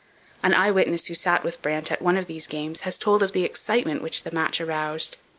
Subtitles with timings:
[0.41, 3.33] An eye witness who sat with Brant at one of these games has told of
[3.33, 5.17] the excitement which the match aroused.